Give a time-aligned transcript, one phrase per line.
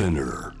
[0.00, 0.54] Spinner.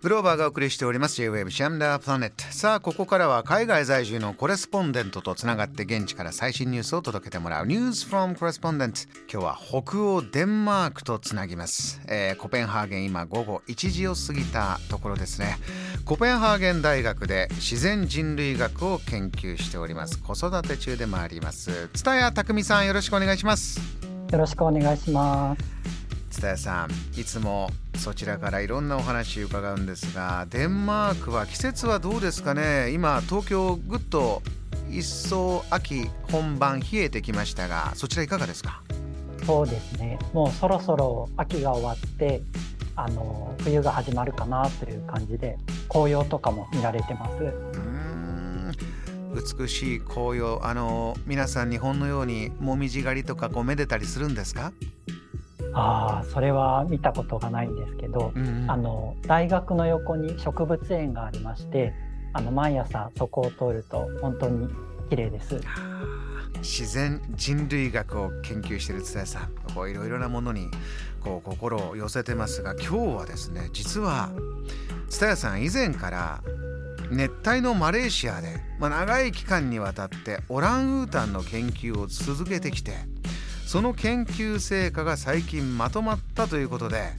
[0.00, 1.16] グローバーがお送りしております。
[1.16, 7.66] J-Wave シャムダープラネットさあここからは海外在住のコレスポンデントとつながって現地から最新ニュースを届けてもらう。
[7.66, 15.58] News from Correspondent 今日は北欧デンマークとつなぎます、えー、コペンハーゲン今午後1時を過ぎたところですね。
[16.06, 20.18] コペンハーゲン大学で自然人類学を研究しております。
[20.18, 21.88] 子育て中でもあります。
[21.92, 23.78] 蔦谷匠さんよろしくお願いします。
[24.32, 25.73] よろしくお願いします
[26.44, 32.90] 蔦谷さんいつもそちらからいろんなお話伺うんですがデンマークは季節はどうですかね？
[32.90, 34.42] 今東京ぐっと
[34.90, 38.82] 一層秋本番冷えてきましたがそちらいかがですか？
[39.46, 40.18] そうですね。
[40.34, 42.42] もうそろそろ秋が終わって
[42.96, 45.56] あの冬が始まるかなという感じで
[45.88, 47.52] 紅葉とかも見られてます。
[49.58, 50.60] 美しい紅葉。
[50.62, 54.72] あの皆さん日本のようにもみじ狩りとかこうめでたりするんですか？
[55.74, 61.92] ああそれは見たことがないんですけど、うんうん、あの大学の横に植物園がありまして
[62.32, 64.68] あの毎朝そこを通ると本当に
[65.10, 65.60] 綺麗です。
[66.60, 70.68] 自然人類学を研究している津田さんこういろいろなものに
[71.20, 74.30] こう心を寄せてますが今日はですね実は
[75.10, 76.42] 津田さん以前から
[77.10, 82.92] 熱帯のマレーシアで、まあ、長い期間にわたってオランウータンの研究を続けてきて
[83.66, 87.12] その研究成果が最近まとまったということで、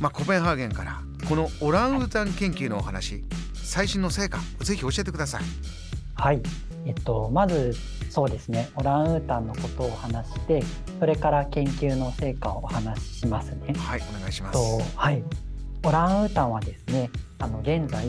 [0.00, 5.42] まあ、コペンハーゲンからこのオランウータン研究のお話最新の成果ぜひ教えてください。
[6.14, 6.40] はい、
[6.86, 7.74] えっと、まず
[8.10, 10.62] そうですねオランウータンのことを話して
[10.98, 13.74] それから研究の成果をお話ししますね。
[13.76, 14.58] はいお願いします。
[14.96, 15.22] はい、
[15.84, 18.06] オランウータンはですねあの現在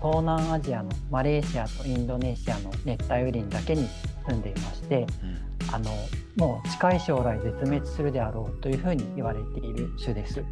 [0.00, 3.88] 東南アジアのマレーシアとインドネシアの熱帯雨林だけに
[4.28, 5.90] 住んでいまして、うん、あの
[6.38, 10.44] もう近い将来絶滅するであろうというふうに言われている種です。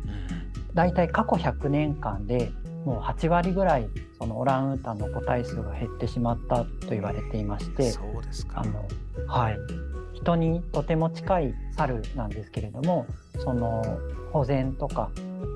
[0.74, 2.52] だいたい過去100年間で
[2.84, 3.88] もう8割ぐらい
[4.18, 7.92] そのオランウータンの個体数が減ってしまったと言われていまして
[8.54, 8.86] あの、
[9.26, 9.58] はい、
[10.14, 13.06] 人にとても近い猿なんですけれども
[13.38, 13.82] その
[14.32, 15.10] 保全とか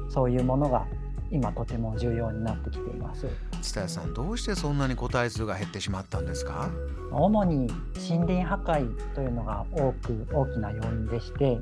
[0.08, 0.86] そういうものが
[1.30, 3.26] 今とても重要になってきています。
[3.62, 6.70] 蔦谷さんどうしてそんなに個体数が減ってしまったんですか？
[7.12, 7.68] 主に
[8.08, 11.58] 森林破壊というのが多く大きな要因でして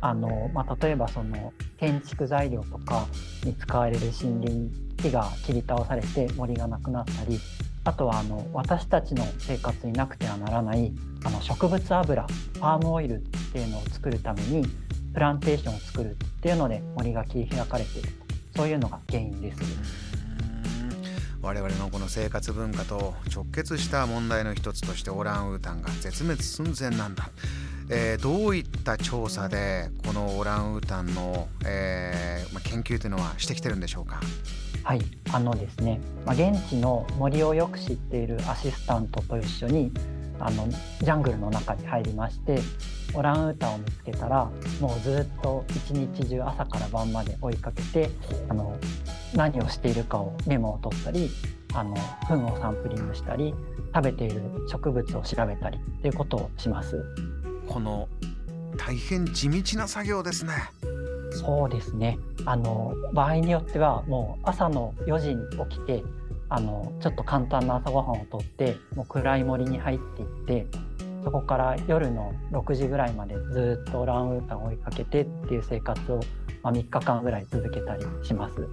[0.00, 3.06] あの、まあ、例えばその建築材料とか
[3.44, 7.38] に使われる森林木が切り倒されて森がなくなったり
[7.84, 10.92] あとはあの私たちの生活になくてはならない
[11.24, 12.26] あの植物油
[12.60, 13.18] パームオイルっ
[13.52, 14.66] ていうのを作るために
[15.14, 18.08] プランテーションを作るっていうので森が切り開かれている
[18.56, 19.60] そういうのが原因です。
[21.42, 27.30] 我々のこの生活文化と直結した問題の一つとしてオランウータンが絶滅寸前なんだ、
[27.88, 34.20] えー、どういった調査でこのオランウータンの、えーまあ、研究というのはしてきてるんでしょうか？
[34.82, 35.00] はい
[35.32, 39.90] あのですね、まあ、現地の森をよく知っているアシスタントと一緒に
[40.40, 42.60] あのジャングルの中に入りまして
[43.14, 44.50] オランウータンを見つけたら
[44.80, 48.10] もうずっと一日中朝から晩まで追いかけて
[48.48, 48.78] あの
[49.34, 51.30] 何をしているかをメモを取ったり
[51.74, 51.94] あの
[52.26, 53.54] 糞をサンプリングしたり
[53.94, 57.04] 食べている植物を調べたりっていうことをします。
[57.68, 58.08] この
[58.76, 60.52] 大変地道な作業ですね。
[61.32, 62.18] そうですね。
[62.44, 66.02] あの場合によってはもう朝の4時に起きて
[66.48, 70.66] あのちょっと簡単な朝ごはんをとってもう暗い森に入っていって
[71.24, 76.20] そこから夜の6時ぐらいまでずっとオランウータンを追いかけてっていう生活を、
[76.62, 78.60] まあ、3日間ぐらい続けたりします。
[78.60, 78.66] は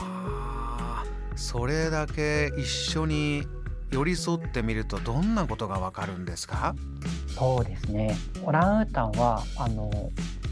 [0.00, 1.04] あ
[1.36, 3.46] それだけ一緒に
[3.92, 6.74] 寄り添ってみるとどんなことがわかるんですか？
[7.28, 9.90] そうですねオランウータンはあの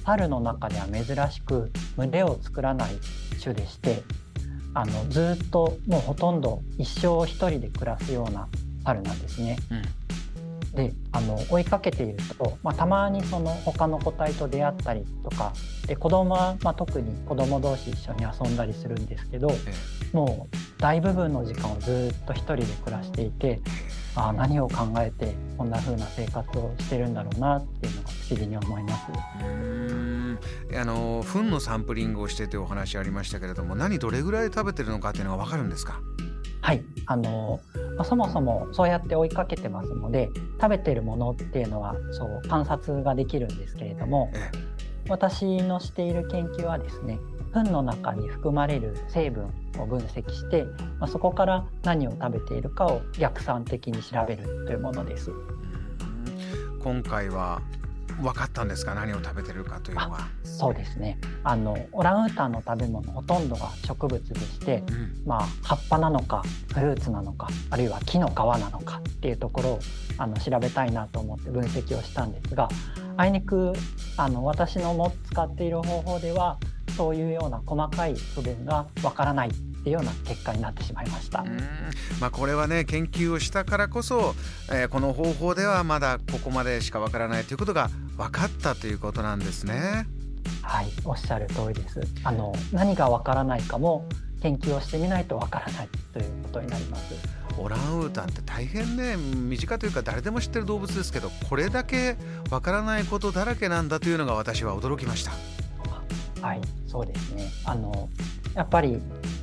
[0.05, 2.91] 猿の中では珍しく群れを作らない
[3.43, 4.03] 種でして
[4.75, 8.47] あのずっともうほとんど一生一人で暮らすような
[8.85, 9.57] 猿なんですね。
[9.71, 9.83] うん
[10.75, 15.53] であの追いかけていると、まあ、たまにその他の個体と出会ったりとか
[15.87, 19.51] で子供は、まあ、特に子供同士一緒に遊んだりするんですけど、
[20.13, 23.61] もう大部分の時間をずっと一人で暮らしていて
[24.17, 29.05] あ何を考えてこんな風な生活をしてるんだろうなっていうのが不思議に思います。
[30.77, 36.01] あの糞のサンプリングをしてというお話ありましたけれども何どれぐらい食べてるのかっていうのが分かるんですか？
[36.65, 36.83] はい。
[37.05, 37.61] あの、
[37.97, 44.59] まあ、そもそもそうやって追いかけてますので食べてるものっていうのはそう観察ができるんですけれども、ええ、
[45.11, 47.19] 私のしている研究はですね
[47.53, 50.65] 糞の中に含まれる成分を分析して、
[50.99, 55.31] まあ、そこから何を食べているかを逆算的に調べるというものです。
[56.83, 57.61] 今回は
[58.21, 58.95] 分かったんですか？
[58.95, 60.29] 何を食べてるかというのは。
[60.45, 69.81] そうですねあのオランウータンの食べ物ほとんどが植物でして、うん、まあ、葉っぱなのかフルーツなのかあるいは木の皮なのかっていうところを
[70.19, 72.69] あの調べたいなと思って分析をしたんですが
[73.17, 73.73] あいにく
[74.17, 76.59] あの私のも使っている方法では
[76.97, 81.45] そういうような細かい部分がわからないっていうような結果になってしまいました。
[82.21, 84.35] まあ、これはね研究をしたからこそ、
[84.73, 90.07] えー、この方法ではまだここまでしかわからないということが分かったということなんですね。
[90.63, 92.01] はいおっしゃる通りです。
[92.23, 94.09] あの何がわからないかも
[94.41, 97.15] 研究をしてみないとわからないということになります。
[97.57, 102.17] オランウータンって大変ね身近というか誰でも知ってる動物ですけどこれだけ
[102.51, 105.33] わからないことだらけなんだというのが私は驚きました。
[106.45, 108.09] はいそうですねあの
[108.55, 109.01] やっぱり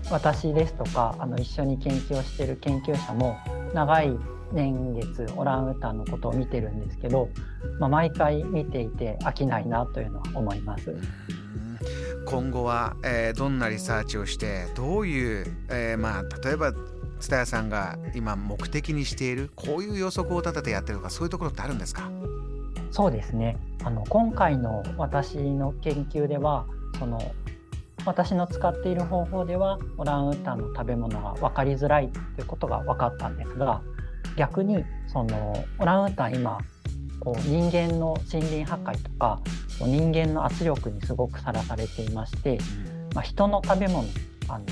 [0.09, 3.37] 私ですとかあの一緒に研究をしている研究者も
[3.73, 4.11] 長い
[4.51, 7.29] 年月オランウータンのことを見てるんですけど、
[7.79, 10.95] まあ、毎回見ていて飽きないなというのは思います。
[12.25, 16.71] 今後は、えー、どんなリサーチをしてどういう、えー、まあ例えば
[17.19, 22.09] 蔦屋さんが今目的にしているこういう予測を立ててやってるとかそういうところってあるんですか？
[22.91, 26.65] そうですねあの今回の私の研究では
[26.99, 27.19] その
[28.05, 33.81] 私の使っている方法ではオランウータンの食べ物が分かりづらいということが分かったんですが
[34.35, 36.57] 逆にそのオランウータン今
[37.19, 39.39] こう人間の森林破壊とか
[39.79, 42.57] 人間の圧力にすごくさらされていまして、
[43.13, 44.05] まあ、人の食べ物
[44.47, 44.65] あの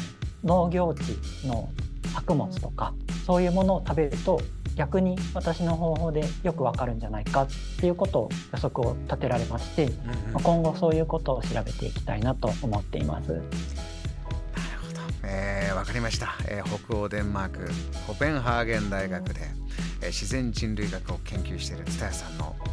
[0.44, 1.18] 農業地
[1.48, 1.70] の
[2.14, 2.94] 作物とか
[3.26, 4.42] そういうものを食べると
[4.76, 7.48] 逆に私の方法でよくわかるんじゃないかっ
[7.80, 9.88] ていうことを予測を立てられまして、う
[10.32, 13.42] んうん、今後そういうことを調べていきたいなと思っています。
[15.80, 17.70] なるほど、えー、わかりました、えー、北欧デンマーク
[18.08, 19.42] コペンハーゲン大学で、
[20.02, 22.66] えー、自然人類学を研究している蔦屋さんのこ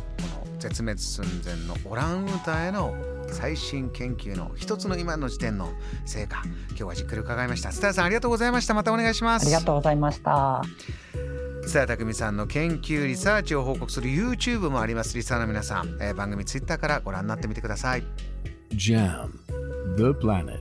[0.47, 2.95] の絶滅寸前のオランウータンへの
[3.29, 5.73] 最新研究の一つの今の時点の
[6.05, 7.73] 成果今日はじっくり伺いました。
[7.73, 8.75] 蔦屋さんありがとうございました。
[8.75, 9.43] またお願いします。
[9.45, 10.63] ありがとうございました
[11.63, 15.17] 蔦谷匠さんの研究リサーチを報告する YouTube もあります。
[15.17, 18.05] リサーの皆さん、えー、番組 Twitter からご覧になってみてください。
[18.71, 19.31] JAM
[19.97, 20.61] The Planet.